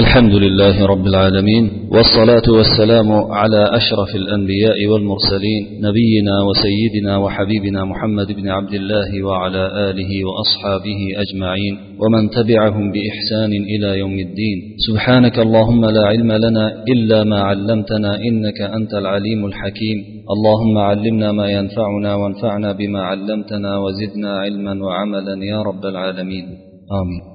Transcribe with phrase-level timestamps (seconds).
[0.00, 8.48] الحمد لله رب العالمين والصلاة والسلام على أشرف الأنبياء والمرسلين نبينا وسيدنا وحبيبنا محمد بن
[8.48, 14.58] عبد الله وعلى آله وأصحابه أجمعين ومن تبعهم بإحسان إلى يوم الدين.
[14.88, 19.98] سبحانك اللهم لا علم لنا إلا ما علمتنا إنك أنت العليم الحكيم.
[20.34, 26.71] اللهم علمنا ما ينفعنا وانفعنا بما علمتنا وزدنا علما وعملا يا رب العالمين.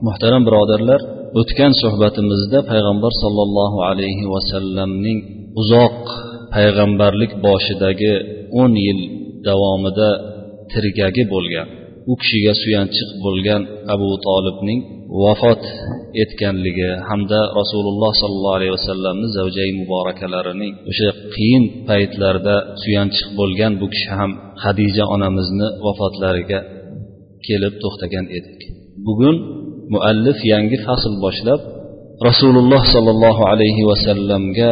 [0.07, 1.01] muhtaram birodarlar
[1.39, 5.19] o'tgan suhbatimizda payg'ambar sollallohu alayhi vasallamning
[5.61, 5.97] uzoq
[6.55, 8.13] payg'ambarlik boshidagi
[8.61, 8.99] o'n yil
[9.47, 10.09] davomida
[10.71, 11.67] tirgagi bo'lgan
[12.11, 13.61] u kishiga suyanchiq bo'lgan
[13.93, 14.79] abu tolibning
[15.23, 15.63] vafot
[16.23, 24.09] etganligi hamda rasululloh sollallohu alayhi vasallamni zavjai muborakalarining o'sha qiyin paytlarda suyanchiq bo'lgan bu kishi
[24.19, 24.31] ham
[24.63, 26.59] hadija onamizni vafotlariga
[27.47, 28.59] kelib to'xtagan edik.
[29.06, 29.36] bugun
[29.94, 31.60] muallif yangi fasl boshlab
[32.28, 34.70] rasululloh sollallohu alayhi vasallamga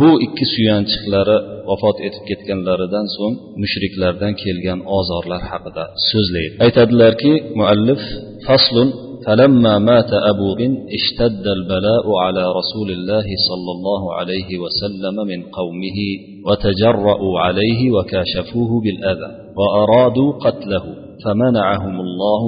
[0.00, 1.36] bu ikki suyanchiqlari
[1.68, 8.02] vafot etib ketganlaridan so'ng mushriklardan kelgan ozorlar haqida so'zlaydi aytadilarki muallif
[8.46, 8.90] faslun
[9.26, 15.98] فلما مات أبو بن اشتد البلاء على رسول الله صلى الله عليه وسلم من قومه
[16.46, 21.03] وتجرأوا عليه وكاشفوه بالأذى وأرادوا قتله فمنعهم الله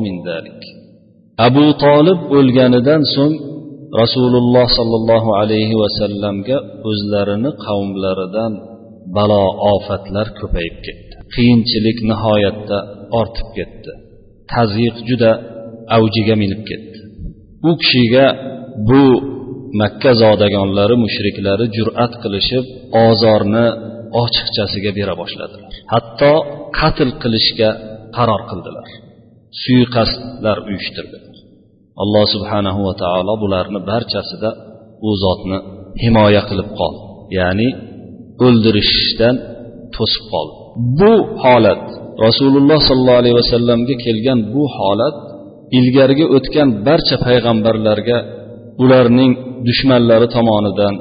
[0.05, 0.63] من ذلك
[1.49, 3.35] abu tolib o'lganidan so'ng
[4.03, 6.57] rasululloh sollallohu alayhi vasallamga
[6.91, 8.53] o'zlarini qavmlaridan
[9.17, 9.45] balo
[9.75, 12.79] ofatlar ko'payib ketdi qiyinchilik nihoyatda
[13.21, 13.93] ortib ketdi
[14.55, 15.31] tazyiq juda
[15.97, 16.99] avjiga minib ketdi
[17.69, 18.27] u kishiga
[18.89, 19.03] bu
[19.81, 22.65] makka zodagonlari mushriklari jur'at qilishib
[23.07, 23.67] ozorni
[24.23, 26.33] ochiqchasiga bera boshladilar hatto
[26.79, 27.71] qatl qilishga
[28.16, 28.88] qaror qildilar.
[29.62, 31.38] Suiqasdlar uyushtirdilar
[32.04, 34.50] alloh subhanahu va taolo bularni barchasida
[35.08, 35.58] u zotni
[36.04, 37.02] himoya qilib qoldi
[37.40, 37.70] ya'ni
[38.46, 39.36] o'ldirishdan
[39.96, 40.54] to'sib qoldi
[41.00, 41.14] bu
[41.44, 41.84] holat
[42.26, 45.16] rasululloh sollallohu alayhi vasallamga kelgan bu holat
[45.78, 48.18] ilgarigi o'tgan barcha payg'ambarlarga
[48.84, 49.32] ularning
[49.68, 50.94] dushmanlari tomonidan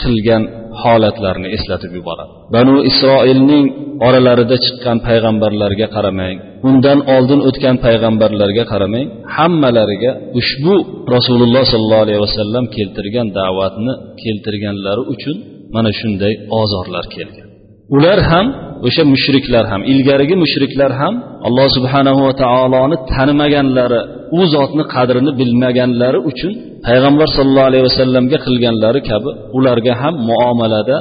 [0.00, 0.42] qilgan
[0.82, 2.32] holatlarni eslatib yuboradi.
[2.54, 3.66] Banu isroilning
[4.06, 6.36] oralarida chiqqan payg'ambarlarga qaramang
[6.68, 9.06] undan oldin o'tgan payg'ambarlarga qaramang
[9.36, 10.74] hammalariga ushbu
[11.14, 15.36] rasululloh sollallohu alayhi vasallam keltirgan da'vatni keltirganlari uchun
[15.74, 17.47] mana shunday ozorlar kelgan.
[17.96, 18.46] Ular ham
[18.86, 21.14] o'sha mushriklar ham ilgarigi mushriklar ham
[21.46, 24.00] alloh subhanahu va taoloni tanimaganlari
[24.38, 26.52] u zotni qadrini bilmaganlari uchun
[26.86, 30.96] payg'ambar sollallohu alayhi vasallamga qilganlari kabi ularga ham muomalada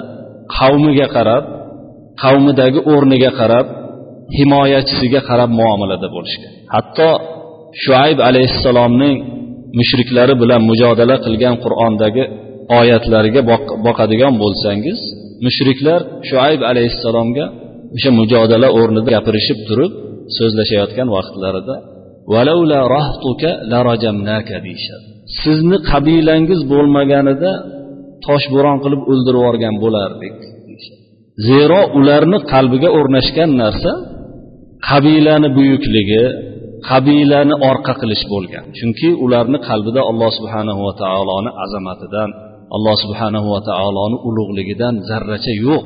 [0.57, 1.43] qavmiga qarab
[2.23, 3.65] qavmidagi o'rniga qarab
[4.37, 6.51] himoyachisiga qarab muomalada bo'lishgan.
[6.75, 7.09] Hatto
[7.83, 9.15] shuayb alayhissalomning
[9.79, 12.23] mushriklari bilan mujodala qilgan qur'ondagi
[12.79, 13.41] oyatlariga
[13.85, 14.99] boqadigan bo'lsangiz
[15.45, 15.99] mushriklar
[16.29, 17.45] shuayb alayhissalomga
[17.95, 19.91] o'sha mujodala o'rnida gapirishib turib
[20.37, 21.75] so'zlashayotgan vaqtlarida
[25.41, 27.51] sizni qabilangiz bo'lmaganida
[28.27, 30.37] toshbo'ron qilib o'ldirib yuborgan bo'lardik
[31.49, 33.91] zero ularni qalbiga o'rnashgan narsa
[34.89, 36.23] qabilani buyukligi
[36.89, 38.63] qabilani orqa qilish bo'lgan.
[38.77, 42.29] Chunki ularni qalbida alloh subhanahu va taoloni azamatidan
[42.75, 45.85] alloh subhanahu va taoloni ulug'ligidan zarracha yo'q.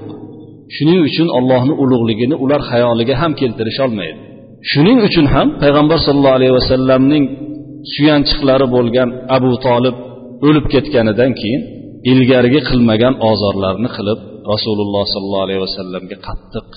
[0.76, 4.20] Shuning uchun allohni ulug'ligini ular xayoliga ham keltirisholmaydi.
[4.72, 7.24] Shuning uchun ham payg'ambar sollallohu alayhi vasallamning
[7.94, 9.96] suyanchiqlari bo'lgan abu tolib
[10.48, 11.62] o'lib ketganidan keyin
[12.12, 14.20] ilgarigi qilmagan ozorlarni qilib
[14.54, 16.68] rasululloh sollallohu alayhi vasallamga qattiq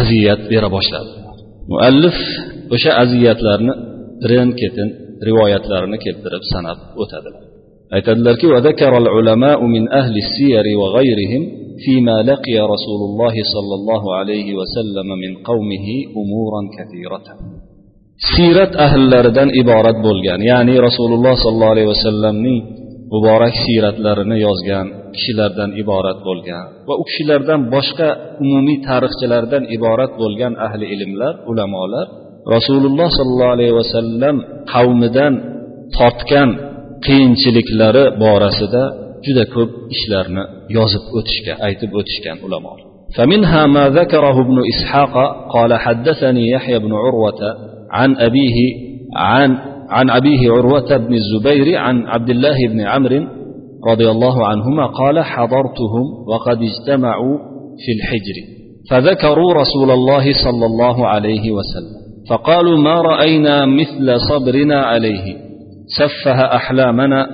[0.00, 1.12] aziyat bera boshladi.
[1.72, 2.18] Muallif
[2.74, 3.72] o'sha aziyatlarni
[4.22, 4.88] birin ketin
[5.28, 7.55] rivoyatlarini keltirib sanab o'tadilar
[7.95, 11.41] aytadilarki وذكر العلماء من أهل السير وغيرهم
[11.83, 15.87] فيما لقي رسول الله صلى الله عليه وسلم من قومه
[16.21, 17.25] أمورا كثيرة
[18.37, 22.35] سيرة أهل لردن إبارة بولغان يعني رسول الله صلى الله عليه وسلم
[23.13, 28.09] muborak siyratlarini yozgan kishilardan iborat bo'lgan va u kishilardan boshqa
[28.43, 32.05] umumiy tarixchilardan iborat bo'lgan ahli ilmlar ulamolar
[32.55, 34.35] rasululloh sollallohu alayhi vasallam
[34.73, 35.33] qavmidan
[35.97, 36.49] tortgan
[37.05, 38.83] qiyinchiliklari borasida
[39.25, 40.43] juda ko'p ishlarni
[40.77, 45.13] yozib o'tishgan aytib o'tishgan ulamolar فمنها ما ذكره ابن إسحاق
[45.55, 47.41] قال حدثني يحيى بن عروة
[47.91, 48.57] عن أبيه
[49.15, 49.57] عن
[49.89, 53.27] عن أبيه عروة بن الزبير عن عبد الله بن عمرو
[53.87, 57.37] رضي الله عنهما قال حضرتهم وقد اجتمعوا
[57.83, 58.37] في الحجر
[58.89, 65.35] فذكروا رسول الله صلى الله عليه وسلم فقالوا ما رأينا مثل صبرنا عليه
[65.99, 67.27] سفه أحلامنا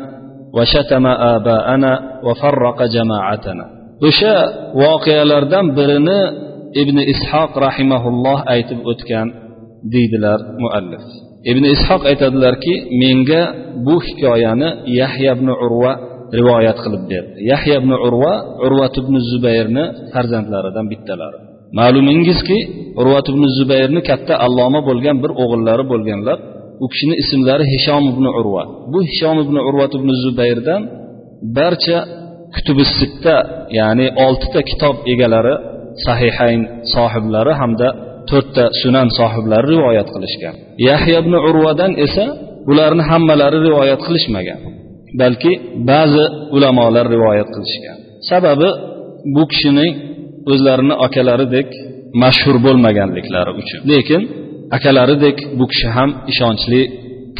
[0.54, 1.92] وشتم آباءنا
[2.26, 3.78] وفرق جماعتنا
[4.08, 4.36] o'sha
[4.82, 6.20] voqealardan birini
[6.82, 9.28] ibn ishoq rahimaulloh aytib o'tgan
[9.94, 11.04] deydilar muallif
[11.52, 13.42] ibn ishoq aytadilarki menga
[13.86, 14.70] bu hikoyani
[15.00, 15.92] yahya ibn urva
[16.38, 18.34] rivoyat qilib berdi yahya ibn urva
[18.66, 19.84] urvat ibn zubayrni
[20.14, 21.38] farzandlaridan bittalari
[21.80, 22.60] ma'lumingizki
[23.02, 26.38] urvat ibn zubayrni katta alloma bo'lgan bir o'g'illari bo'lganlar
[26.85, 28.63] u kishini ismlari hishom ibn urva
[28.93, 30.83] bu hishom ibn urvat ibn zubayrdan
[31.57, 31.99] barcha
[32.55, 33.37] kutubi sitta
[33.79, 35.55] ya'ni oltita kitob egalari
[36.07, 36.61] sahihayn
[36.95, 37.89] sohiblari hamda
[38.31, 40.55] to'rtta sunan sohiblari rivoyat qilishgan.
[40.89, 42.25] Yahya ibn urvadan esa
[42.69, 44.61] bularni hammalari rivoyat qilishmagan
[45.21, 45.53] balki
[45.91, 46.25] ba'zi
[46.57, 47.97] ulamolar rivoyat qilishgan.
[48.31, 48.69] Sababi
[49.35, 49.93] bu kishining
[50.53, 51.69] o'zlarini akalaridek
[52.23, 53.81] mashhur bo'lmaganliklari uchun.
[53.93, 54.23] Lekin
[54.77, 56.81] akalaridek bu kishi ham ishonchli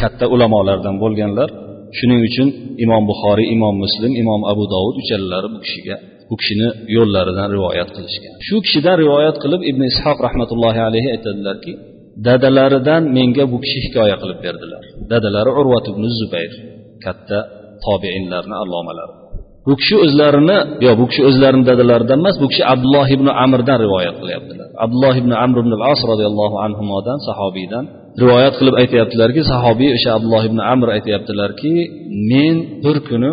[0.01, 1.49] katta ulamolardan bo'lganlar.
[1.97, 2.47] Shuning uchun
[2.83, 5.95] imom buxoriy imom muslim imom abu dovud uchalalari bu kishiga
[6.29, 8.33] bu kishini yo'llaridan rivoyat qilishgan.
[8.47, 11.71] Shu kishidan rivoyat qilib ibn ishoq rahmatullohi alayhi aytadilarki
[12.27, 14.83] dadalaridan menga bu kishi hikoya qilib berdilar.
[15.11, 16.51] Dadalari urvat ibn zubayr
[17.05, 17.39] katta
[17.85, 19.22] tobeinlarni allomalari
[19.67, 24.15] bu kishi o'zlarini yo bu kishi o'zlarini dadalaridan emas bu kishi abdulloh ibn amrdan rivoyat
[24.21, 24.67] qilyaptilar.
[24.85, 27.83] Abdulloh ibn amr ibn al as roziyallohu anhudan sahobiydan
[28.23, 31.73] rivoyat qilib aytyaptilarki sahobiy o'sha abdulloh ibn amr aytyaptilarki
[32.31, 33.31] men bir kuni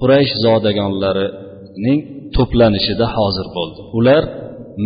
[0.00, 1.98] quraysh zodagonlarining
[2.36, 4.22] to'planishida hozir bo'ldi ular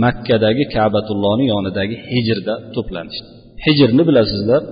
[0.04, 3.28] makkadagi kabatullohni yonidagi hijrda to'planishdi.
[3.64, 4.62] Hijrni bilasizlar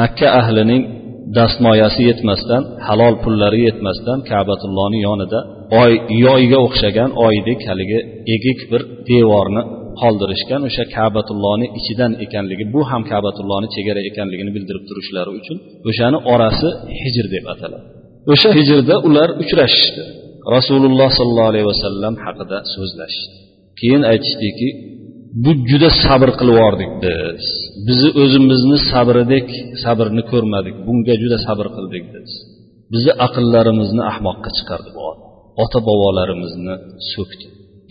[0.00, 0.82] makka ahlining
[1.38, 5.40] dastmoyasi yetmasdan halol pullari yetmasdan kabatullohni yonida
[5.82, 5.92] oy
[6.24, 7.98] yoyga o'xshagan oydek haligi
[8.36, 9.62] egik bir devorni
[10.00, 15.56] qoldirishgan o'sha kabatullohni ichidan ekanligi bu ham kabatullohni chegara ekanligini bildirib turishlari uchun
[15.88, 16.68] o'shani orasi
[17.02, 17.86] hijr deb ataladi.
[18.32, 20.02] O'sha hijrda ular uchrashishdi.
[20.56, 23.36] Rasululloh sollallohu alayhi vasallam haqida so'zlashishdi.
[23.80, 24.68] Keyin aytishdiki
[25.44, 27.44] bu juda sabr qilib yubordik biz.
[27.86, 29.48] Bizni o'zimizni sabridek
[29.84, 30.74] sabrni ko'rmadik.
[30.86, 32.30] Bunga juda sabr qildik biz.
[32.92, 35.02] Bizni aqllarimizni ahmoqqa chiqardi bu
[35.64, 36.74] ota bobolarimizni
[37.12, 37.46] so'kdi.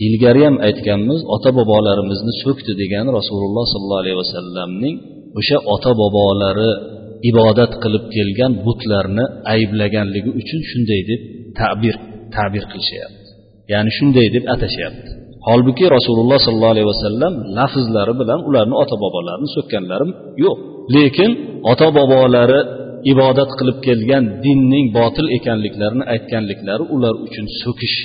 [0.06, 4.96] Ilgari ham aytganmiz ota bobolarimizni so'kdi degani rasululloh sollallohu alayhi vasallamning
[5.38, 6.70] o'sha ota bobolari
[7.30, 9.24] ibodat qilib kelgan butlarni
[9.54, 11.20] ayblaganligi uchun shunday deb
[11.58, 11.94] ta'bir
[12.36, 13.28] ta'bir qilishyapti.
[13.72, 15.10] Ya'ni shunday deb atashyapti.
[15.48, 20.06] Holbuki rasululloh sollallohu alayhi vasallam lafzlari bilan ularni ota bobolarini so'kkanlari
[20.44, 20.56] yo'q.
[20.96, 21.30] Lekin
[21.72, 22.60] ota bobolari
[23.11, 27.97] ibodat qilib kelgan dinning botil ekanliklarini aytganliklari ular uchun so'kish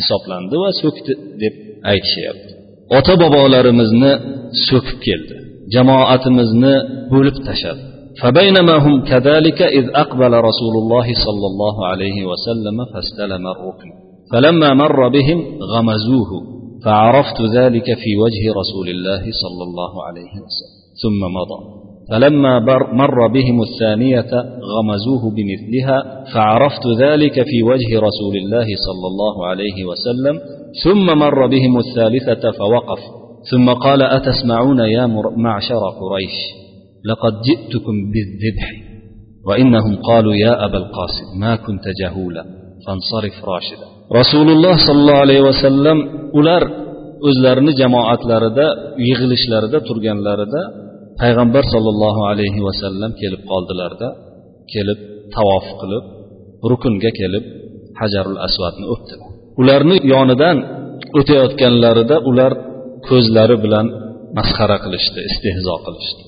[0.00, 1.54] hisoblandi va so'kdi deb
[1.92, 2.50] aytishyapti
[2.98, 4.12] ota bobolarimizni
[4.68, 5.34] so'kib keldi
[5.74, 6.74] jamoatimizni
[7.12, 7.84] bo'lib tashladi
[8.20, 13.90] فبينما هم كذلك إذ أقبل رسول الله صلى الله عليه وسلم فاستلم الركن
[14.32, 15.38] فلما مر بهم
[15.72, 16.30] غمزوه
[16.84, 22.59] فعرفت ذلك في وجه رسول الله صلى الله عليه وسلم ثم مضى فلما
[22.93, 24.31] مر بهم الثانية
[24.73, 30.39] غمزوه بمثلها فعرفت ذلك في وجه رسول الله صلى الله عليه وسلم
[30.83, 32.99] ثم مر بهم الثالثة فوقف
[33.51, 35.05] ثم قال أتسمعون يا
[35.37, 36.37] معشر قريش؟
[37.05, 38.71] لقد جئتكم بالذبح.
[39.47, 42.43] وإنهم قالوا يا أبا القاسم ما كنت جهولا
[42.87, 43.87] فانصرف راشدا.
[44.13, 45.97] رسول الله صلى الله عليه وسلم
[46.39, 46.63] ular
[47.29, 48.65] o'zlarini jamoatlarida
[49.07, 50.61] yig'ilishlarida turganlarida
[51.21, 54.07] payg'ambar sollallohu alayhi vasallam kelib qoldilarda
[54.73, 54.99] kelib
[55.35, 56.03] tavof qilib
[56.71, 57.45] rukunga kelib
[58.01, 59.29] hajarul asvadni o'pdilar
[59.61, 60.57] ularni yonidan
[61.19, 62.51] o'tayotganlarida ular
[63.07, 63.87] ko'zlari bilan
[64.37, 66.23] masxara qilishdi istehzo qilishdi.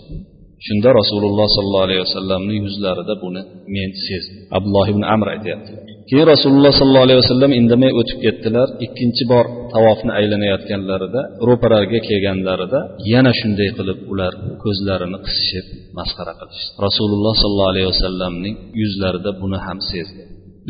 [0.65, 3.41] Shunda rasululloh sollallohu alayhi vasallamni yuzlarida buni
[3.75, 4.37] men sezdim.
[4.57, 5.81] Abdulloh ibn amr aytyaptilar.
[6.09, 8.67] Keyin rasululloh sollallohu alayhi vasallam indamay o'tib ketdilar.
[8.85, 12.79] Ikkinchi bor tavofni aylanayotganlarida ro'paraga kelganlarida
[13.13, 14.33] yana shunday qilib ular
[14.63, 15.65] ko'zlarini qisishib
[15.97, 16.69] masxara qilishdi.
[16.85, 20.21] Rasululloh sollallohu alayhi vasallamning yuzlarida buni ham sezdi.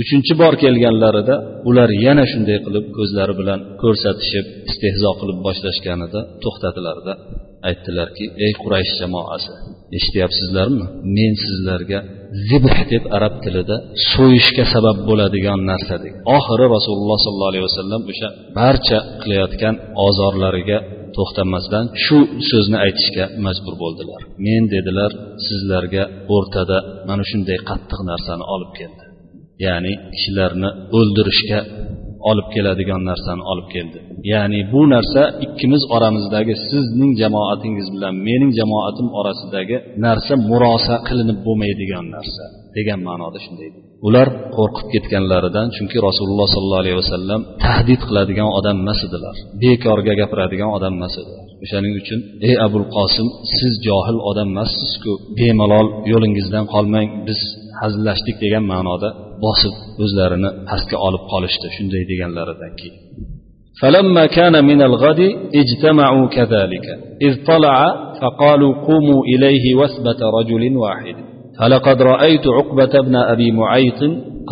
[0.02, 1.36] Uchinchi bor kelganlarida
[1.70, 7.14] ular yana shunday qilib ko'zlari bilan ko'rsatishib istehzo qilib boshlashganida to'xtadilarda.
[7.70, 9.52] Aytdilarki ey quraysh jamoasi
[9.98, 10.86] eshityapsizlarmi?
[11.18, 12.00] Men sizlarga
[12.50, 13.76] zibh deb arab tilida
[14.12, 18.28] so'yishga sabab bo'ladigan narsa degan oxiri rasululloh sollallohu alayhi vasallam o'sha
[18.60, 19.76] barcha qilayotgan
[20.08, 20.78] ozorlariga
[21.18, 22.18] to'xtamasdan shu
[22.50, 24.22] so'zni aytishga majbur bo'ldilar.
[24.46, 25.12] Men dedilar
[25.48, 26.04] sizlarga
[26.36, 26.78] o'rtada
[27.10, 29.04] mana shunday qattiq narsani olib keldi.
[29.66, 31.60] Ya'ni kishilarni o'ldirishga
[32.30, 34.00] olib keladigan narsani olib keldi.
[34.32, 42.06] Ya'ni bu narsa ikkimiz oramizdagi sizning jamoatingiz bilan mening jamoatim orasidagi narsa murosa qilinib bo'lmaydigan
[42.16, 42.44] narsa.
[42.78, 43.70] Degan ma'noda shunday
[44.08, 49.36] ular qo'rqib ketganlaridan chunki rasululloh sollallohu alayhi vasallam tahdid qiladigan odam emas edilar.
[49.64, 51.46] Bekorga gapiradigan odam emas edilar.
[51.64, 57.40] O'shaning uchun ey abul qosim siz johil odam emassizku bemalol yo'lingizdan qolmang biz
[57.82, 59.10] hazillashdik degan ma'noda
[59.45, 62.97] bosib o'zlarini pastga olib qolishdi shunday deganlaridan keyin
[63.81, 65.21] فلما كان من الغد
[65.61, 66.87] اجتمعوا كذلك
[67.27, 67.77] إذ طلع
[68.21, 71.17] فقالوا قوموا إليه وثبة رجل واحد
[71.59, 74.01] فلقد رأيت عقبة بن أبي معيط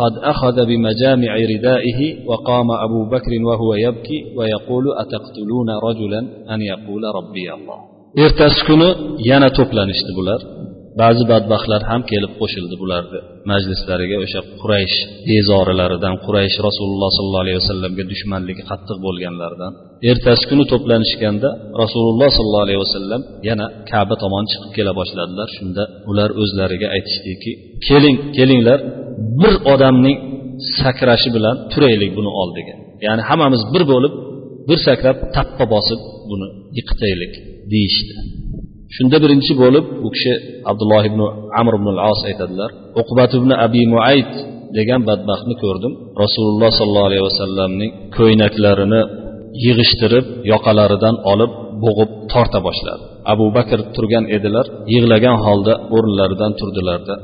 [0.01, 6.19] قد أخذ بمجامع ردائه وقام أبو بكر وهو يبكي ويقول أتقتلون رجلا
[6.53, 7.79] أن يقول ربي الله
[8.25, 8.89] ertasi kuni
[9.29, 10.39] yana to'planishdi bular
[11.00, 14.96] Ba'zi badbaxtlar ham kelib qo'shildi bularni majlislariga o'sha quraysh
[15.28, 19.72] bezorilaridan quraysh rasululloh sollallohu alayhi vasallamga dushmanligi qattiq bo'lganlaridan.
[20.10, 21.48] Ertasi kuni to'planishganda
[21.82, 25.48] rasululloh sollallohu alayhi vasallam yana kaba tomon chiqib kela boshladilar.
[25.58, 27.52] Shunda ular o'zlariga aytishdiki
[27.86, 28.78] keling kelinglar
[29.40, 30.16] bir odamning
[30.80, 32.74] sakrashi bilan turaylik buni oldiga.
[33.06, 34.14] Ya'ni hammamiz bir bo'lib
[34.68, 36.00] bir sakrab tappa bosib
[36.30, 36.48] buni
[36.78, 37.32] yiqitaylik
[37.72, 38.14] deyishdi.
[38.94, 40.32] Shunda birinchi bo'lib u kishi
[40.70, 41.20] abdulloh ibn
[41.60, 44.32] amr ibn as aytadilar uqbat ibn abi muayt
[44.78, 45.92] degan badbaxtni ko'rdim.
[46.24, 49.00] Rasululloh sollallohu alayhi vasallamning ko'ynaklarini
[49.64, 51.52] yig'ishtirib yoqalaridan olib
[51.84, 53.04] bo'g'ib torta boshladi.
[53.32, 57.14] Abu bakr turgan edilar yig'lagan holda o'rinlaridan turdilarda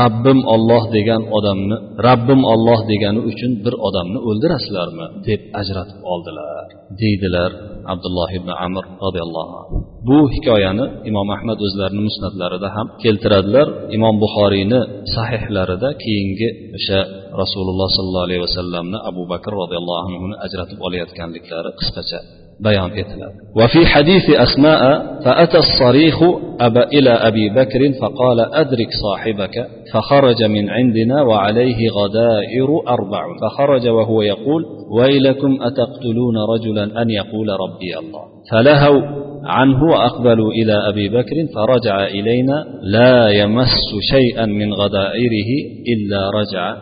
[0.00, 1.76] rabbim olloh degan odamni
[2.08, 5.06] rabbim olloh degani uchun bir odamni o'ldirasizlarmi?
[5.28, 6.64] deb ajratib oldilar
[7.00, 7.50] deydilar
[7.92, 9.76] abdulloh ibn amr roziyallohu anhu.
[10.08, 13.66] Bu hikoyani imom ahmad o'zlarini musnatlarida ham keltiradilar.
[13.96, 14.80] Imom buxoriyni
[15.14, 17.00] sahihlarida keyingi o'sha
[17.42, 22.18] rasululloh sollallohu alayhi vasallamni abu bakr roziyallohu anhuni ajratib olayotganliklari qisqacha
[22.60, 24.80] بيان etiladi وفي حديث أسماء
[25.24, 26.22] فأتى الصريخ
[26.60, 29.66] أبا إلى أبي بكر فقال أدرك صاحبك.
[29.92, 33.22] فخرج من عندنا وعليه غدائر أربع.
[33.42, 34.64] فخرج وهو يقول
[34.98, 38.24] ويلكم أتقتلون رجلا أن يقول ربي الله.
[38.50, 39.02] فلهوا
[39.44, 42.64] عنه وأقبلوا إلى أبي بكر فرجع إلينا.
[42.82, 43.76] لا يمس
[44.10, 45.50] شيئا من غدائره
[45.94, 46.76] إلا رجع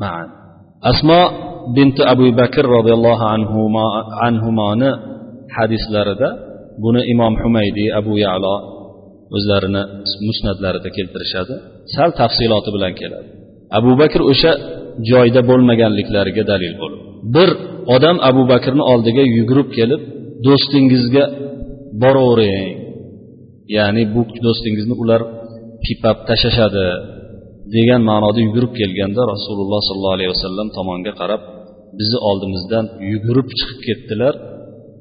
[0.00, 0.26] معا.
[0.84, 1.30] أسماء
[1.76, 3.24] binti abu bakr roziyallohu
[4.28, 4.90] anhumoni
[5.56, 6.28] hadislarida
[6.82, 8.54] buni imom humaydiy abu yalo
[9.36, 9.82] o'zlarini
[10.28, 11.54] musnatlarida keltirishadi.
[11.94, 13.28] Sal tafsiloti bilan keladi.
[13.78, 14.52] Abu bakr o'sha
[15.10, 17.00] joyda bo'lmaganliklariga dalil bo'lib
[17.34, 17.50] bir
[17.94, 20.02] odam abu bakrni oldiga yugurib kelib
[20.46, 21.24] do'stingizga
[22.02, 22.76] boravering.
[23.76, 25.20] Ya'ni bu do'stingizni ular
[25.84, 26.86] pipab tashlashadi
[27.74, 31.42] degan ma'noda yugurib kelganda rasululloh sollallohu alayhi vasallam tomonga qarab
[31.98, 34.34] bizni oldimizdan yugurib chiqib ketdilar.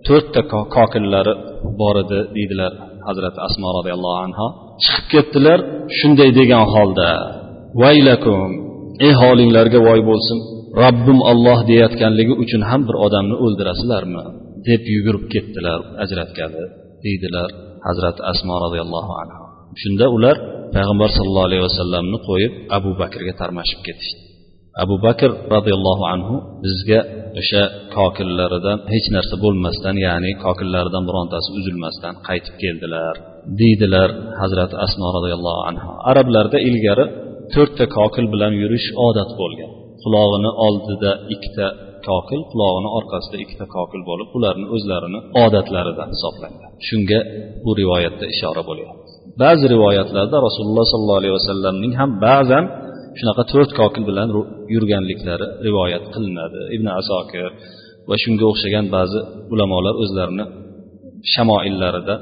[0.07, 0.41] To'rtta
[0.75, 1.33] kokillari
[1.79, 2.71] bor edi deydilar
[3.07, 4.47] hazrati asmo roziyallohu anhu
[4.83, 5.59] chiqib ketdilar
[5.97, 7.09] shunday degan holda
[7.81, 8.49] vaylakum
[9.05, 10.37] ey holinglarga voy bo'lsin
[10.83, 14.23] robbim olloh deyayotganligi uchun ham bir odamni o'ldirasizlarmi?
[14.67, 16.63] deb yugurib ketdilar ajratgani
[17.05, 17.49] deydilar
[17.87, 19.43] hazrati asmo roziyallohu anhu
[19.81, 20.35] shunda ular
[20.75, 24.21] payg'ambar sallallohu alayhi vasallamni qo'yib abu bakrga tarmashib ketishdi.
[24.83, 26.99] Abu bakr roziyallohu anhu bizga
[27.41, 27.63] o'sha
[27.97, 33.15] kokillaridan hech narsa bo'lmasdan ya'ni kokillaridan birontasi uzilmasdan qaytib keldilar
[33.61, 34.09] deydilar
[34.41, 35.89] hazrati asno roziyallohu anhu.
[36.11, 37.05] Arablarda ilgari
[37.53, 39.71] to'rtta kokil bilan yurish odat bo'lgan.
[40.03, 41.67] Qulog'ini oldida ikkita
[42.07, 46.69] kokil qulog'ini orqasida ikkita kokil bo'lib ularni o'zlarini odatlaridan hisoblangan.
[46.87, 47.19] Shunga
[47.65, 49.09] bu rivoyatda ishora bo'lyapti.
[49.43, 52.63] Ba'zi rivoyatlarda rasululloh sollallohu alayhi vasallamning ham ba'zan
[53.18, 54.28] shunaqa to'rt kokil bilan
[54.74, 57.50] yurganliklari rivoyat qilinadi ibn asokir
[58.08, 59.20] va shunga o'xshagan ba'zi
[59.52, 60.44] ulamolar o'zlarini
[61.34, 62.14] shamoillarida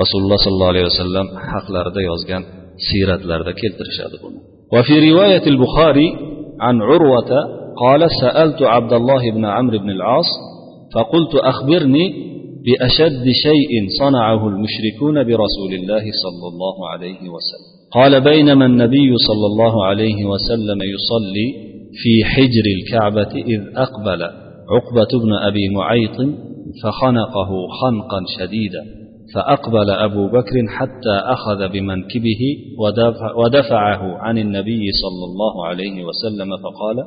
[0.00, 2.42] rasululloh sollallohu alayhi vasallam haqlarida yozgan
[2.88, 4.40] siyratlarida keltirishadi buni
[4.74, 6.08] وفي رواية البخاري
[6.60, 7.30] عن عروة
[7.82, 10.30] قال سألت عبد الله بن عمرو بن العاص
[10.94, 12.04] فقلت أخبرني
[12.66, 19.85] بأشد شيء صنعه المشركون برسول الله صلى الله عليه وسلم قال بينما النبي صلى الله
[19.85, 24.23] عليه وسلم يصلي في حجر الكعبة إذ أقبل
[24.69, 26.17] عقبة بن أبي معيط
[26.83, 28.85] فخنقه خنقا شديدا
[29.35, 32.41] فأقبل أبو بكر حتى أخذ بمنكبه
[32.79, 36.97] ودفع ودفعه عن النبي صلى الله عليه وسلم فقال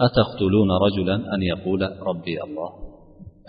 [0.00, 2.70] أتقتلون رجلا أن يقول ربي الله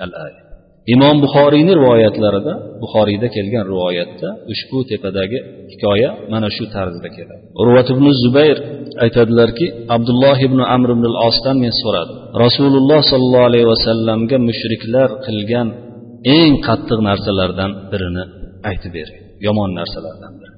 [0.01, 0.54] الآية؟
[0.93, 5.39] Imom buxoriyni rivoyatlarida buxoriyda kelgan rivoyatda ushbu tepadagi
[5.71, 7.43] hikoya mana shu tarzda keladi.
[7.61, 8.57] Urvat ibn zubayr
[9.03, 12.17] aytadilarki abdulloh ibn amr ibn osdan men so'radim.
[12.45, 15.67] Rasululloh sollallohu alayhi vasallamga mushriklar qilgan
[16.37, 18.23] eng qattiq narsalardan birini
[18.69, 19.21] aytib bering.
[19.45, 20.53] Yomon narsalardan biri.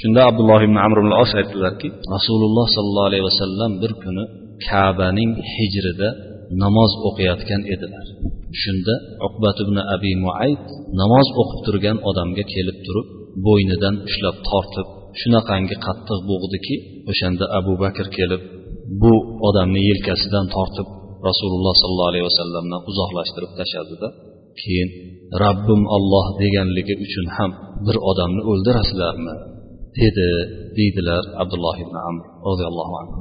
[0.00, 4.24] Shunda abdulloh ibn amr ibn os aytdilarki rasululloh sollallohu alayhi vasallam bir kuni
[4.68, 6.08] kabaning hijrida
[6.62, 8.06] namoz o'qiyotgan edilar.
[8.62, 8.94] Shunda
[9.26, 10.64] uqbat ibn abi muayd
[11.00, 13.08] namoz o'qib turgan odamga kelib turib
[13.46, 14.88] bo'ynidan ushlab tortib
[15.20, 16.76] shunaqangi qattiq bo'g'diki
[17.10, 18.42] o'shanda abu bakr kelib
[19.02, 19.12] bu
[19.48, 20.88] odamni yelkasidan tortib
[21.28, 24.08] rasululloh sollallohu alayhi vasallamdan uzoqlashtirib tashladida
[24.60, 24.88] keyin
[25.44, 27.50] rabbim olloh deganligi uchun ham
[27.86, 29.34] bir odamni o'ldirasizlarmi?
[30.00, 30.28] dedi
[30.78, 33.20] deydilar abdulloh ibn amr roziyallohu anhu.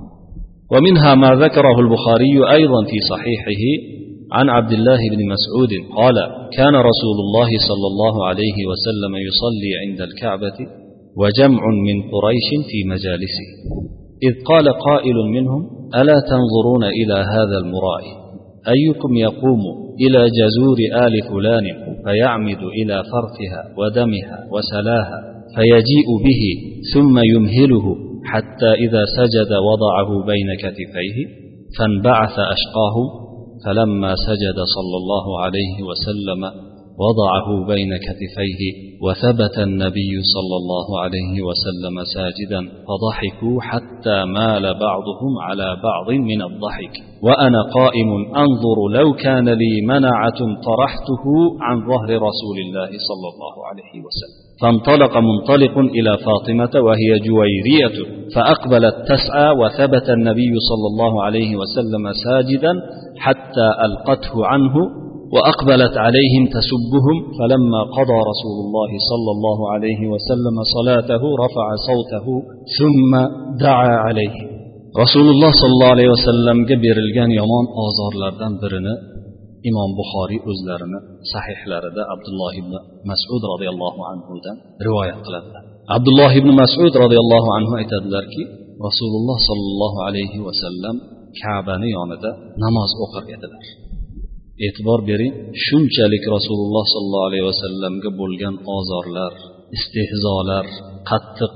[0.71, 3.63] ومنها ما ذكره البخاري أيضا في صحيحه
[4.31, 6.15] عن عبد الله بن مسعود قال
[6.57, 10.57] كان رسول الله صلى الله عليه وسلم يصلي عند الكعبة
[11.21, 13.47] وجمع من قريش في مجالسه.
[14.27, 15.61] إذ قال قائل منهم
[15.95, 18.13] ألا تنظرون إلى هذا المرائي
[18.75, 19.61] أيكم يقوم
[20.01, 21.65] إلى جزور آل فلان
[22.05, 25.19] فيعمد إلى فرثها ودمها وسلاها
[25.55, 26.43] فيجيء به
[26.93, 31.17] ثم يمهله حتى إذا سجد وضعه بين كتفيه
[31.79, 33.07] فانبعث أشقاهم
[33.65, 36.41] فلما سجد صلى الله عليه وسلم
[37.05, 38.61] وضعه بين كتفيه
[39.05, 46.93] وثبت النبي صلى الله عليه وسلم ساجدا فضحكوا حتى مال بعضهم على بعض من الضحك.
[47.23, 51.25] وأنا قائم أنظر لو كان لي منعة طرحته
[51.61, 54.46] عن ظهر رسول الله صلى الله عليه وسلم.
[54.61, 57.95] فانطلق منطلق إلى فاطمة وهي جويرية
[58.35, 62.73] فاقبلت تسعى وثبت النبي صلى الله عليه وسلم ساجدا
[63.17, 64.75] حتى ألقته عنه
[65.33, 72.25] وأقبلت عليهم تسبهم فلما قضى رسول الله صلى الله عليه وسلم صلاته رفع صوته
[72.79, 73.11] ثم
[73.65, 74.35] دعا عليه.
[75.03, 78.93] رسول الله صلى الله عليه وسلم berilgan yomon ozorlardan birini
[79.69, 80.99] imom buxoriy o'zlarini
[81.33, 82.73] sahihlarida abdulloh ibn
[83.09, 84.55] masud roziyallohu anhudan
[84.87, 85.63] rivoyat qiladilar
[85.95, 88.43] abdulloh ibn masud roziyallohu anhu aytadilarki
[88.87, 90.95] rasululloh sollallohu alayhi vasallam
[91.41, 92.31] kabani yonida
[92.63, 93.65] namoz o'qir edilar
[94.65, 95.33] e'tibor bering
[95.65, 99.33] shunchalik rasululloh sollallohu alayhi vasallamga bo'lgan ozorlar
[99.77, 100.65] istehzolar
[101.09, 101.55] qattiq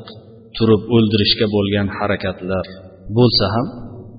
[0.57, 2.65] turib o'ldirishga bo'lgan harakatlar
[3.17, 3.67] bo'lsa ham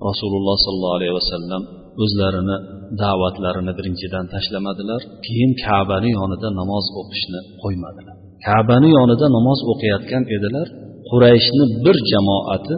[0.09, 1.63] rasululloh sollallohu alayhi vasallam
[2.05, 2.57] o'zlarini
[3.01, 8.17] da'vatlarini birinchidan tashlamadilar keyin kabani yonida namoz o'qishni qo'ymadilar.
[8.47, 10.67] Kabani yonida namoz o'qiyotgan edilar.
[11.11, 12.75] Qurayshni bir jamoati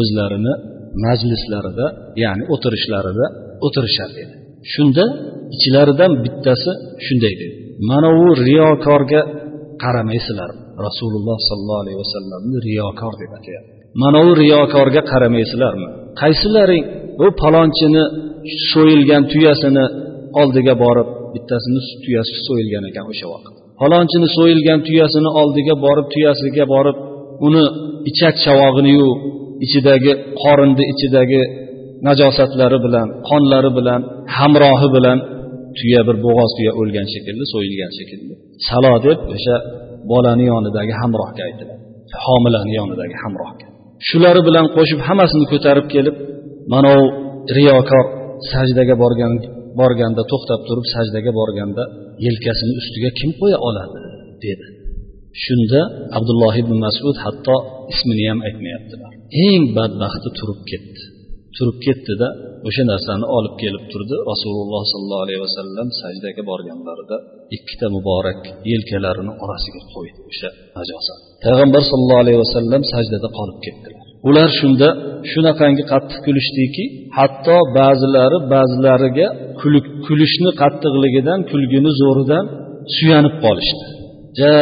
[0.00, 0.54] o'zlarini
[1.04, 1.86] majlislarida
[2.24, 3.26] ya'ni o'tirishlarida
[3.66, 4.34] o'tirishar edi.
[4.72, 5.04] Shunda
[5.56, 6.70] ichlaridan bittasi
[7.06, 7.54] shunday dedi.
[7.90, 9.22] Mana u riyokorga
[9.82, 10.50] qaramaysizlar.
[10.86, 13.70] Rasululloh sollallohu alayhi vasallamni riyokor deb atayapti.
[14.02, 15.88] Mana u riyokorga qaramaysizlarmi?
[16.22, 16.84] Qaysilaring
[17.24, 18.04] u palonchini
[18.72, 19.84] so'yilgan tuyasini
[20.40, 23.54] oldiga borib bittasini tuyasi so'yilgan ekan o'sha vaqt.
[23.80, 26.96] Falonchini so'yilgan tuyasini oldiga borib tuyasiga borib
[27.46, 27.64] uni
[28.10, 29.08] ichak chavog'iniyu
[29.64, 31.42] ichidagi qorinni ichidagi
[32.06, 34.00] najosatlari bilan qonlari bilan
[34.38, 35.18] hamrohi bilan
[35.78, 38.34] tuya bir bo'g'oz tuya o'lgan shekilli so'yilgan shekilli.
[38.68, 39.56] Salo deb o'sha
[40.10, 41.82] bolani yonidagi hamrohga aytiladi.
[42.24, 43.66] Homilani yonidagi hamrohga.
[44.08, 46.16] Shulari bilan qo'shib hammasini ko'tarib kelib
[46.72, 47.02] mana u
[47.58, 48.04] riyokor
[48.52, 49.32] sajdaga borgan
[49.80, 51.82] borganda to'xtab turib sajdaga borganda
[52.26, 53.98] yelkasini ustiga kim qo'ya oladi?
[54.44, 54.66] dedi.
[55.44, 55.80] Shunda
[56.18, 57.56] abdulloh ibn masud hatto
[57.92, 59.12] ismini ham aytmayaptilar.
[59.46, 61.02] Eng badbaxti turib ketdi.
[61.56, 62.28] Turib ketdida
[62.68, 64.16] o'sha narsani olib kelib turdi.
[64.32, 67.18] Rasululloh sollallohu alayhi vasallam sajdaga borganlarida
[67.56, 68.40] ikkita muborak
[68.72, 70.48] yelkalarini orasiga qo'ydi o'sha
[70.78, 74.88] najosat payg'ambar sollallohu alayhi vasallam sajdada qolib ketdilar ular shunda
[75.30, 76.84] shunaqangi qattiq kulishdiki
[77.18, 79.26] hatto ba'zilari ba'zilariga
[80.06, 82.44] kulishni qattiqligidan kulgini zo'ridan
[82.96, 83.84] suyanib qolishdi.
[84.40, 84.52] Ja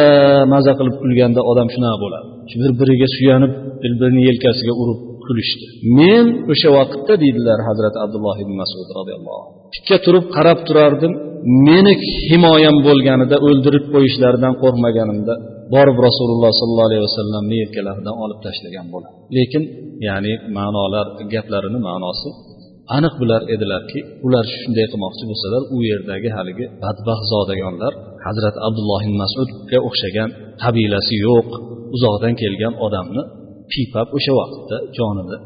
[0.53, 2.27] maza qilib kulganda odam shunaqa bo'ladi.
[2.61, 5.65] Bir biriga suyanib bir birini yelkasiga urib kulishdi.
[5.99, 9.57] Men o'sha vaqtda deydilar hazrati abdulloh ibn masud roziyallohu anhu.
[9.75, 11.13] Tikka turib qarab turardim
[11.67, 11.93] meni
[12.29, 15.33] himoyam bo'lganida o'ldirib qo'yishlaridan qo'rqmaganimda
[15.75, 19.63] borib rasululloh sollallohu alayhi vasallamni yelkalaridan olib tashlagan bo'ladi lekin
[20.07, 22.29] ya'ni ma'nolar gaplarini ma'nosi
[22.97, 27.93] aniq bilar edilarki ular shunday qilmoqchi bo'lsalar u yerdagi haligi badbaxt zodagonlar
[28.27, 30.29] hazrati abdulloh ibn masudga o'xshagan
[30.63, 31.49] qabilasi yo'q
[31.95, 33.23] uzoqdan kelgan odamni
[33.71, 35.37] pipab o'sha vaqtda jonini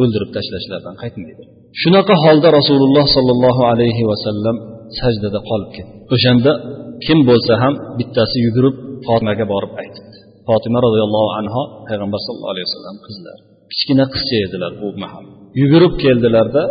[0.00, 1.42] o'ldirib tashlashlaridan qaytmaydi.
[1.82, 4.56] Shunaqa holda rasululloh sollallohu alayhi vasallam
[5.00, 5.94] sajdada qolib ketdi.
[6.14, 6.52] O'shanda
[7.04, 8.74] kim bo'lsa ham bittasi yugurib
[9.06, 10.16] fotimaga borib aytibdi.
[10.48, 13.38] Fotima roziyallohu anhu payg'ambar sallallohu alayhi vasallam qizlar
[13.72, 15.24] kichkina qizcha edilar u mahal
[15.60, 16.62] yugurib keldilarda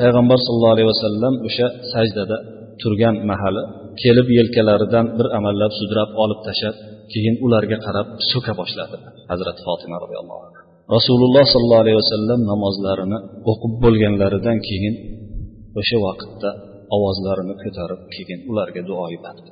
[0.00, 2.36] payg'ambar sallallohu alayhi vasallam o'sha sajdada
[2.80, 3.62] turgan mahali
[4.02, 6.76] kelib yelkalaridan bir amallab sudrab olib tashlab
[7.12, 8.96] keyin ularga qarab so'ka boshladi
[9.30, 10.60] hazrati fotima roziyallohu anhu
[10.96, 13.18] rasululloh sollallohu alayhi vasallam namozlarini
[13.50, 14.94] o'qib bo'lganlaridan keyin
[15.80, 16.50] o'sha vaqtda
[16.95, 19.47] ovozlarini ko'tarib keyin ularga duo ibodat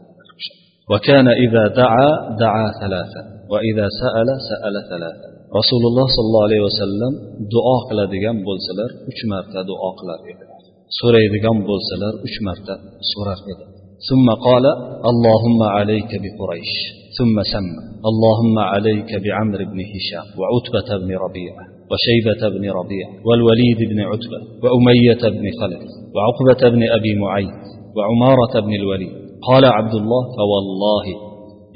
[0.91, 2.09] وكان إذا دعا
[2.43, 5.27] دعا ثلاثة وإذا سأل سأل ثلاثة
[5.59, 7.13] rasululloh sollallohu alayhi vasallam
[7.53, 10.61] duo qiladigan bo'lsalar uch marta duo qilar edilar
[10.99, 12.73] so'raydigan bo'lsalar uch marta
[13.11, 13.65] so'rar edi
[14.09, 14.65] ثم قال
[15.11, 16.73] اللهم عليك بقريش
[17.17, 23.99] ثم سمى اللهم عليك بعمر بن هشام وعتبة بن ربيعة وشيبة بن ربيعة والوليد بن
[24.11, 25.81] عتبة وأمية بن خلف
[26.16, 27.62] وعقبة بن أبي معيط
[27.96, 29.12] وعمارة بن الوليد.
[29.48, 31.06] قال عبد الله فوالله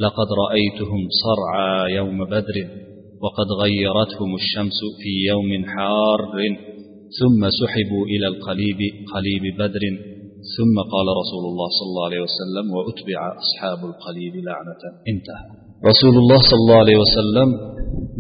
[0.05, 2.57] لقد رأيتهم صرعى يوم بدر
[3.22, 6.20] وقد غيرتهم الشمس في يوم حار
[7.20, 8.81] ثم سحبوا إلى القليب
[9.14, 9.85] قليب بدر
[10.57, 14.83] ثم قال رسول الله صلى الله عليه وسلم وأتبع أصحاب القليب لعنة.
[15.12, 15.70] انتهى.
[15.88, 17.49] rasululloh sollallohu alayhi vasallam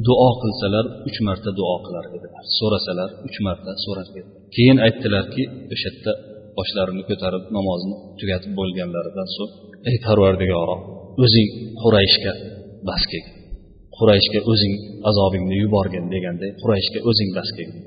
[0.08, 2.42] duo qilsalar uch marta duo qilar edilar.
[2.58, 5.42] So'rasalar uch marta so'rar edi keyin aytdilarki
[5.74, 6.12] o'sha yerda
[6.58, 9.52] boshlarini ko'tarib namozni tugatib bo'lganlaridan so'ng
[9.90, 10.76] ey parvardigoro
[11.24, 11.48] o'zing
[11.82, 12.32] qurayishga
[12.88, 13.36] bas kelgin
[13.98, 14.74] qurayishga o'zing
[15.10, 17.82] azobingni yuborgin deganday qurayishga o'zing bas kelgin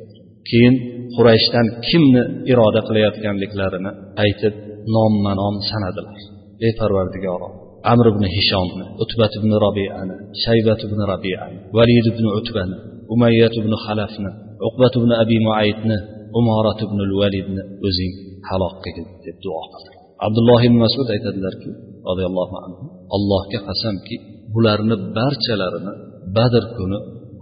[0.49, 0.75] keyin
[1.15, 3.91] qurayishdan kimni iroda qilayotganliklarini
[4.25, 4.53] aytib
[4.95, 6.19] nomma nom sanadilar.
[6.65, 7.49] Ey parvardigoro
[7.91, 12.77] amr ibn hishomni utbat ibn robiyani shaybat ibn robiyani valid ibn utbani
[13.13, 14.31] umayyat ibn halafni
[14.67, 15.97] uqbat ibn abi muaytni
[16.39, 18.13] umorat ibn validni o'zing
[18.49, 19.91] halok qilgin deb duo qildi.
[20.25, 21.69] Abdulloh ibn masud aytadilarki
[22.09, 22.83] roziyallohu anhu
[23.15, 24.15] allohga qasamki
[24.53, 25.93] bularni barchalarini
[26.37, 26.97] badr kuni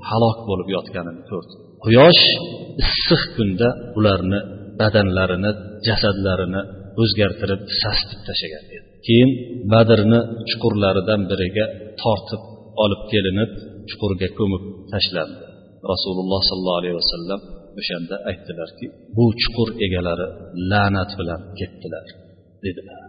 [0.10, 1.54] halok bo'lib yotganini ko'rdi.
[1.86, 2.24] Quyosh
[2.84, 3.68] issiq kunda
[4.00, 4.40] ularni
[4.82, 5.52] badanlarini
[5.88, 6.62] jasadlarini
[7.02, 8.91] o'zgartirib sasitib tashlagan edi.
[9.07, 9.31] keyin
[9.73, 11.65] badrni chuqurlaridan biriga
[12.03, 12.43] tortib
[12.85, 13.51] olib kelinib
[13.91, 15.45] chuqurga ko'mib tashlandi
[15.93, 17.41] rasululloh sollallohu alayhi vasallam
[17.81, 20.27] o'shanda aytdilarki bu chuqur egalari
[20.71, 22.07] la'nat bilan ketdilar
[22.65, 23.03] dedilar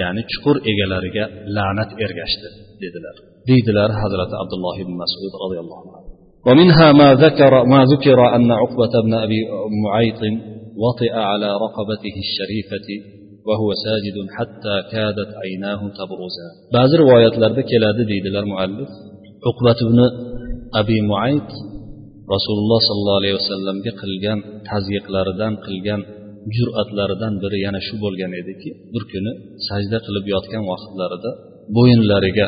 [0.00, 1.24] ya'ni chuqur egalariga
[1.56, 2.48] la'nat ergashdi
[2.82, 3.16] dedilar
[3.48, 6.12] deydilar hazrati abdulloh ibn masud roziyallohu anhu
[6.48, 9.40] ومنها ما ذكر ما ذكر أن عقبة بن أبي
[9.84, 10.22] معيط
[10.82, 12.88] وطئ على رقبته الشريفة
[13.48, 18.90] وهو ساجد حتى كادت عيناه تبرزان بعض روايات لرده كلاد ديدلر مؤلف
[19.46, 19.98] عقبة بن
[20.80, 21.50] أبي معيط
[22.34, 26.00] rasululloh sollallohu alayhi vasallamga qilgan tazyiqlaridan qilgan
[26.56, 29.32] jur'atlaridan biri yana shu bo'lgan ediki bir kuni
[29.68, 31.30] sajda qilib yotgan vaqtlarida
[31.76, 32.46] bo'yinlariga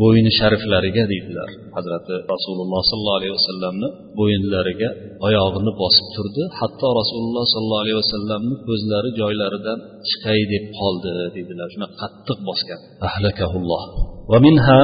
[0.00, 4.88] bo'yni shariflariga deydilar hazrati rasululloh sollallohu alayhi vasallamni bo'yinlariga
[5.26, 11.96] oyog'ini bosib turdi hatto rasululloh sollallohu alayhi vasallamni ko'zlari joylaridan chiqay deb qoldi deydilar shunaqa
[12.02, 13.84] qattiq bosgan ahlakahulloh
[14.32, 14.80] ومنها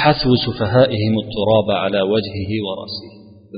[0.00, 3.10] حثو سفهائهم التراب على وجهه ورأسه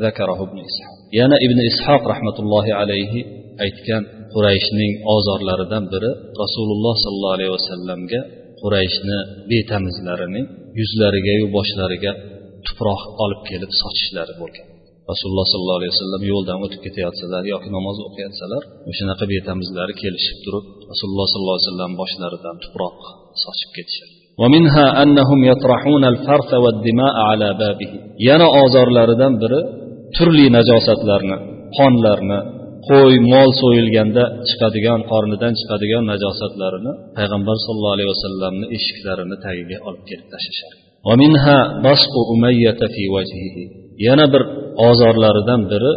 [0.06, 3.20] ذكره ابن إسحاق yana ibn ishoq rahmatullohi alayhi
[3.64, 4.02] aytgan
[4.34, 6.10] qurayshning ozorlaridan biri
[6.42, 8.20] rasululloh sollallohu alayhi vasallamga
[8.62, 9.18] qurayshni
[9.50, 10.46] betamizlarining
[10.80, 12.12] yuzlarigayu boshlariga
[12.66, 14.66] tuproq olib kelib sochishlari bo'lgan
[15.10, 21.26] rasululloh sollallohu alayhi vasallam yo'ldan o'tib ketayotsalar yoki namoz o'qiyotsalar o'shanaqa betamizlari kelishib turib rasululloh
[21.32, 22.98] sollallohu alayhi vasallam boshlaridan tuproq
[23.44, 27.90] sochib ketishadi ومنها أنهم يطرحون الفرث والدماء على بابه
[28.28, 29.60] yana ozorlaridan biri
[30.16, 31.36] turli najosatlarni
[31.78, 32.38] qonlarni
[32.89, 40.27] qo'y mol so'yilganda chiqadigan qornidan chiqadigan najosatlarini payg'ambar sollallohu alayhi vasallamni eshiklarini tagiga olib kelib
[40.33, 40.73] tashlashar
[44.07, 44.43] yana bir
[44.89, 45.91] ozorlaridan biri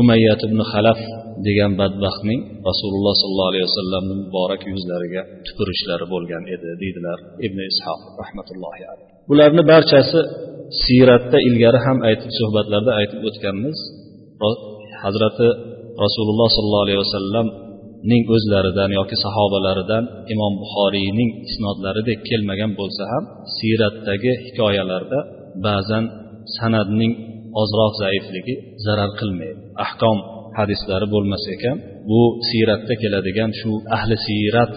[0.00, 1.00] umayyat ibn xalaf
[1.46, 8.82] degan badbaxtning rasululloh sollallohu alayhi vasallamni muborak yuzlariga tupurishlari bo'lgan edi deydilar ibn ishoq rahmatullohi
[8.92, 9.10] alayhi.
[9.30, 10.20] Bularni barchasi
[10.84, 13.78] siyratda ilgari ham aytib suhbatlarda aytib o'tganmiz.
[15.04, 15.48] Hazrati
[16.05, 23.23] rasululloh sollallohu alayhi vasallamning o'zlaridan yoki sahobalaridan imom buxoriyning isnodlaridek kelmagan bo'lsa ham
[23.57, 25.19] siyratdagi hikoyalarda
[25.67, 26.03] ba'zan
[26.57, 27.13] san'atning
[27.61, 30.17] ozroq zaifligi zarar qilmaydi ahkom
[30.57, 31.77] hadislari bo'lmas ekan
[32.09, 34.73] bu siyratda keladigan shu ahli siyrat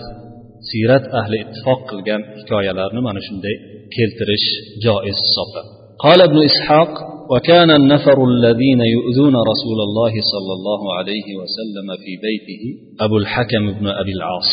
[0.71, 3.55] siyrat ahli ittifoq qilgan hikoyalarni mana shunday
[3.97, 4.47] keltirish
[4.85, 6.93] joiz hisoblanadi قال ابن إسحاق
[7.32, 12.64] وكان النفر الذين يؤذون رسول الله صلى الله عليه وسلم في بيته
[13.06, 14.52] أبو الحكم بن أبي العاص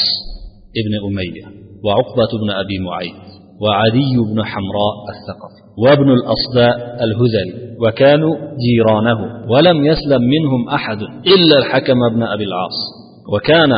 [0.81, 1.47] ابن أمية
[1.85, 3.29] وعقبة بن أبي معيط
[3.62, 5.53] وعدي بن حمراء الثقف
[5.85, 9.19] وابن الأصداء الهذلي وكانوا جيرانه
[9.51, 12.79] ولم يسلم منهم أحد إلا الحكم بن أبي العاص.
[13.33, 13.73] وكان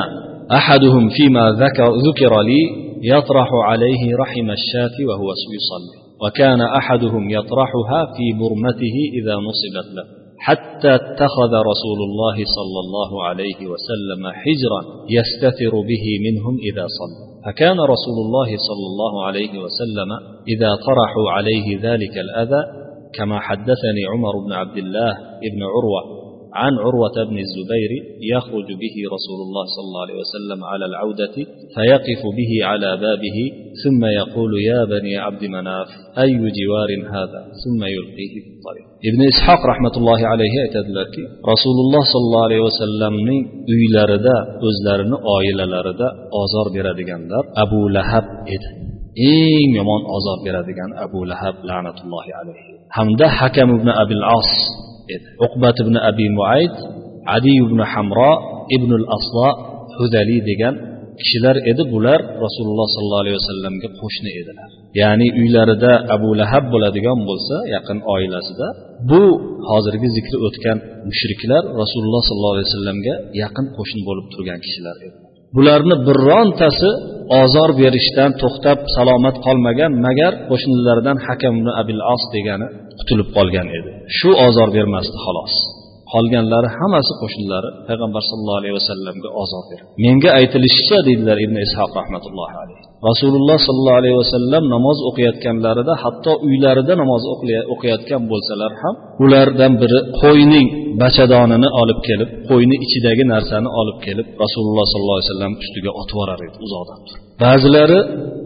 [0.53, 2.63] أحدهم فيما ذكر, ذكر لي
[3.03, 6.00] يطرح عليه رحم الشاة وهو يصلي.
[6.23, 10.05] وكان أحدهم يطرحها في برمته إذا نصبت له
[10.39, 14.81] حتى اتخذ رسول الله صلى الله عليه وسلم حجرا
[15.11, 17.31] يستتر به منهم إذا صلى.
[17.47, 20.11] فكان رسول الله صلى الله عليه وسلم
[20.49, 22.63] إذا طرحوا عليه ذلك الأذى
[23.15, 25.13] كما حدثني عمر بن عبد الله
[25.55, 26.20] بن عروة
[26.55, 27.91] عن عروة بن الزبير
[28.35, 31.37] يخرج به رسول الله صلى الله عليه وسلم على العودة
[31.75, 33.39] فيقف به على بابه
[33.85, 38.87] ثم يقول يا بني عبد مناف أي جوار هذا؟ ثم يلقيه في الطريق.
[39.11, 41.15] ابن إسحاق رحمة الله عليه أتدلك
[41.53, 43.15] رسول الله صلى الله عليه وسلم
[43.73, 44.27] أولارد
[44.69, 46.01] أزلارن أولارد
[46.43, 47.01] أزار برد
[47.65, 48.65] أبو لهب إد
[49.19, 50.69] إن يمان أزار برد
[51.09, 54.51] أبو لهب لعنة الله عليه حمده حكم ابن أبي العاص
[55.17, 56.75] edi uqbat ibn abi muayd
[57.37, 58.33] adi ibn hamro
[58.77, 59.49] ibn al aslo
[59.99, 60.75] huzali degan
[61.21, 61.83] kishilar edi.
[61.95, 64.69] Bular rasululloh sollallohu alayhi vasallamga qo'shni edilar.
[65.01, 68.67] Ya'ni uylarida abu lahab bo'ladigan bo'lsa yaqin oilasida
[69.11, 69.23] bu
[69.71, 75.17] hozirgi zikri o'tgan mushriklar rasululloh sollallohu alayhi vasallamga yaqin qo'shni bo'lib turgan kishilar edi.
[75.57, 76.91] Bularni birontasi
[77.39, 82.67] ozor berishdan to'xtab salomat qolmagan magar qo'shnilaridan hakam abil os degani
[82.99, 83.91] qutulib qolgan edi.
[84.19, 85.55] Shu ozor bermasdi xolos.
[86.13, 89.87] Qolganlari hammasi qo'shnilari payg'ambar sallallohu alayhi vasallamga ozor berdi.
[90.05, 96.95] Menga aytilishicha deydilar ibn ishoq rahmatullohi alayhi rasululloh sollallohu alayhi vasallam namoz o'qiyotganlarida hatto uylarida
[97.03, 97.23] namoz
[97.75, 100.67] o'qiyotgan bo'lsalar ham ulardan biri qo'yning
[101.03, 106.41] bachadonini olib kelib qo'yni ichidagi narsani olib kelib rasululloh sollallohu alayhi vasallam ustiga otib yuborar
[106.47, 108.01] edi uzoqdan turib ba'zilari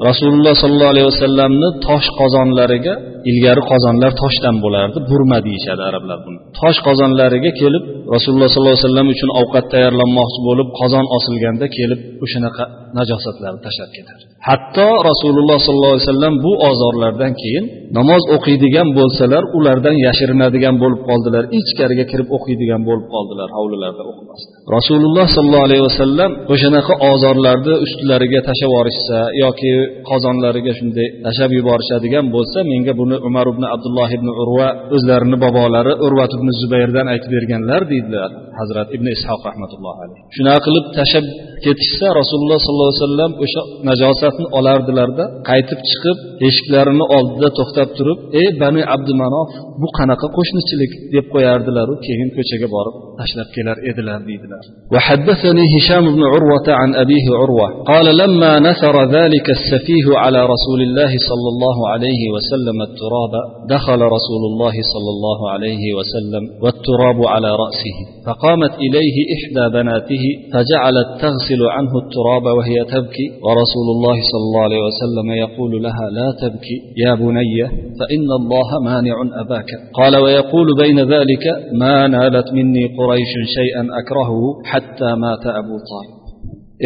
[0.08, 2.94] rasululloh sollallohu alayhi vasallamni tosh qozonlariga
[3.30, 6.38] ilgari qozonlar toshdan bo'lardi burma deyishadi arablar buni.
[6.60, 12.64] Tosh qozonlariga kelib rasululloh sollallohu alayhi vasallam uchun ovqat tayyorlanmoqchi bo'lib qozon osilganda kelib o'shanaqa
[12.98, 14.18] najosatlarni tashlab ketar.
[14.48, 17.64] Hatto rasululloh sollallohu alayhi vasallam bu ozorlardan keyin
[17.98, 24.54] namoz o'qiydigan bo'lsalar ulardan yashirinadigan bo'lib qoldilar ichkariga kirib o'qiydigan bo'lib qoldilar hovlilarda o'qimasdan.
[24.76, 29.72] Rasululloh sollallohu alayhi vasallam o'shanaqa ozorlarni ustilariga tashlab yuborishsa yoki
[30.10, 36.30] qozonlariga shunday tashlab yuborishadigan bo'lsa menga buni umar ibn abdulloh ibn urva o'zlarini bobolari urvat
[36.38, 38.30] ibn zubayrdan aytib berganlar deydilar
[38.60, 41.26] hazrat ibn ishoq rahmatullohi alayhi shunaqa qilib tashlab
[41.65, 48.47] ketishsa rasululloh sollallohu alayhi vasallam o'sha najosatni olardilarda qaytib chiqib eshiklarini oldida to'xtab turib ey
[48.61, 49.49] bani abdumanof
[49.81, 54.63] bu qanaqa qo'shnichilik deb qo'yardilaru keyin ko'chaga borib tashlab kelar edilar deydilar
[54.93, 61.11] وحدثني هشام بن عروة عن أبيه عروة قال لما نثر ذلك السفيه على رسول الله
[61.29, 63.33] صلى الله عليه وسلم التراب
[63.75, 67.95] دخل رسول الله صلى الله عليه وسلم والتراب على رأسه
[68.27, 74.82] فقامت إليه إحدى بناته فجعلت تغسل عنه التراب وهي تبكي ورسول الله صلى الله عليه
[74.88, 77.56] وسلم يقول لها لا تبكي يا بني
[78.00, 81.44] فإن الله مانع أباك قال ويقول بين ذلك
[81.80, 86.24] ما نالت مني قريش شيئا أكرهه حتى مات أبو طالب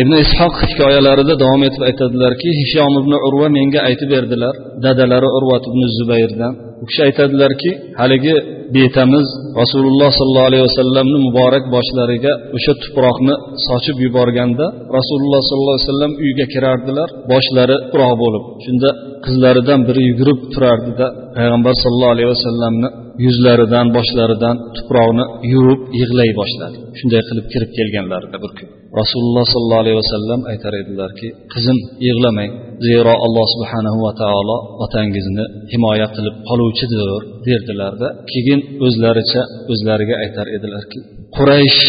[0.03, 4.55] ibn ishoq hikoyalarida davom etib aytadilarki hishom ibn urva menga aytib berdilar
[4.85, 8.35] dadalari urvat ibn zubayrdan u kishi aytadilarki haligi
[8.77, 9.27] betamiz
[9.61, 13.35] rasululloh sollallohu alayhi vasallamni muborak boshlariga o'sha tuproqni
[13.67, 14.67] sochib yuborganda
[14.99, 18.89] rasululloh sollallohu alayhi vasallam uyga kirardilar boshlari tuproq bo'lib shunda
[19.25, 22.89] qizlaridan biri yugurib turardida payg'ambar sollallohu alayhi vasallamni
[23.27, 26.77] yuzlaridan boshlaridan tuproqni yuvib yig'lay boshladi.
[26.99, 28.69] Shunday qilib kirib kelganlarida bir kun.
[29.02, 31.78] rasululloh sollallohu alayhi vasallam aytar edilarki qizim
[32.08, 32.52] yig'lamang
[32.88, 37.10] zero alloh subhanahu va taolo otangizni himoya qilib qoluvchidir
[37.48, 39.42] derdilarda keyin o'zlaricha
[39.74, 41.00] o'zlariga aytar edilarki
[41.38, 41.82] quraysh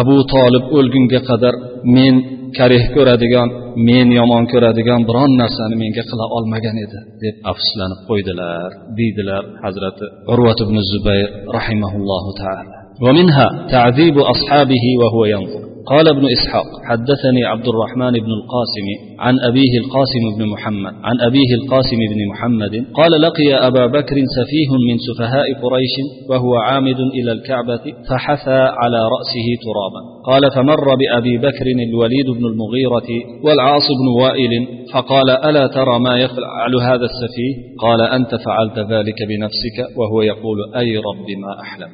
[0.00, 1.54] abu tolib o'lgunga qadar
[1.96, 2.14] men
[2.58, 3.48] karih ko'radigan
[3.88, 10.58] men yomon ko'radigan biron narsani menga qila olmagan edi deb afsuslanib qo'ydilar deydilar hazrati urvat
[10.66, 18.11] ibn zubayr rahimahullohu taala ومنها تعذيب أصحابه وهو ينظر قال ابن إسحاق حدثني عبد الرحمن
[18.11, 18.87] بن القاسم
[19.19, 24.71] عن أبيه القاسم بن محمد عن أبيه القاسم بن محمد قال لقي أبا بكر سفيه
[24.89, 25.95] من سفهاء قريش
[26.29, 30.01] وهو عامد إلى الكعبة فحثى على رأسه ترابا.
[30.29, 33.09] قال فمر بأبي بكر الوليد بن المغيرة
[33.45, 34.53] والعاص بن وائل
[34.93, 40.97] فقال ألا ترى ما يفعل هذا السفيه؟ قال أنت فعلت ذلك بنفسك وهو يقول أي
[40.97, 41.89] رب ما أحلم.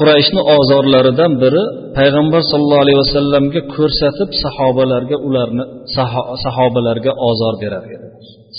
[0.00, 1.56] قريشن أوزار لردن بر
[1.98, 5.64] پیغمبر صلى alayhi vasallamga ko'rsatib sahobalarga ularni
[6.44, 8.06] sahobalarga ozor berar edi.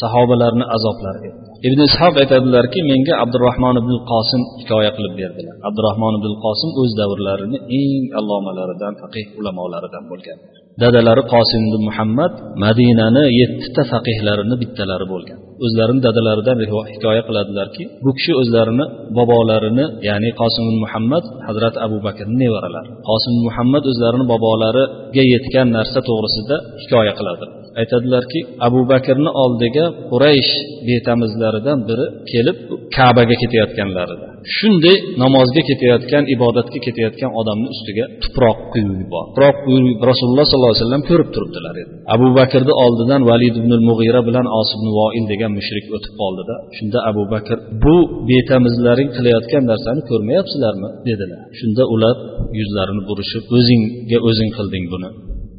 [0.02, 1.38] Sahobalarni azoblar edi.
[1.67, 5.56] Ibn ishoq aytadilarki menga abdurahmon ibn qosim hikoya qilib berdilar.
[5.70, 10.38] Abdurahmon ibn qosim o'z davrlarini eng allomalaridan faqih ulamolaridan bo'lgan.
[10.84, 15.38] Dadalari qosim ibn muhammad madinani yettita faqihlarini bittalari bo'lgan.
[15.65, 16.57] O'zlarini dadalaridan
[16.93, 18.86] hikoya qiladilarki bu kishi o'zlarini
[19.17, 22.89] bobolarini ya'ni qosim ibn muhammad hazrati abu bakrni nevaralari.
[23.10, 27.45] Qosim ibn muhammad o'zlarini bobolariga yetgan narsa to'g'risida hikoya qiladi.
[27.79, 30.51] Aytadilarki abu bakrni oldiga quraysh
[30.89, 32.57] betamizlaridan biri kelib
[32.97, 34.27] kabaga ketayotganlarida.
[34.57, 40.84] Shunday namozga ketayotgan ibodatga ketayotgan odamni ustiga tuproq quyib yubordi tuproq quyib rasululloh sollallohu alayhi
[40.86, 41.91] vasallam ko'rib turibdilar edi.
[42.15, 46.99] Abu bakrni oldidan valid ibn mug'ira bilan osim ibn voil degan mushrik o'tib qoldida shunda
[47.10, 47.97] abu bakr bu
[48.29, 50.89] betamizlaring qilayotgan narsani ko'rmayapsizlarmi?
[51.10, 51.41] dedilar.
[51.60, 52.15] Shunda ular
[52.60, 55.10] yuzlarini burishib o'zingga o'zing qilding buni.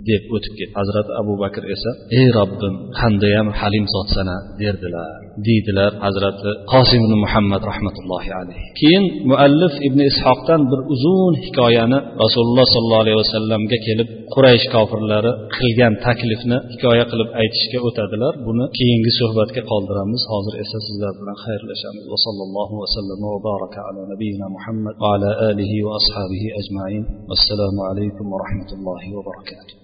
[0.08, 0.72] Deb o'tib ketdi.
[0.80, 5.10] Hazrati abu bakr esa ey robbim qandayyam halim zotsana derdilar.
[5.46, 8.64] Deydilar hazrati qosim ibn muhammad rahmatullohi alayhi.
[8.80, 15.94] Keyin muallif ibn ishoqdan bir uzun hikoyani rasululloh sollallohu alayhi vasallamga kelib quraysh kofirlari qilgan
[16.06, 18.32] taklifni hikoya qilib aytishga o'tadilar.
[18.46, 20.22] Buni keyingi suhbatga qoldiramiz.
[20.32, 22.04] Hozir esa sizlar bilan xayrlashamiz.
[22.12, 27.02] Va sallallohu vasallam va baraka ala nabiyina muhammad va ala alihi va ashabihi ajmain.
[27.30, 29.74] Vassalomu alaykum va rahmatullohi va barakatuh.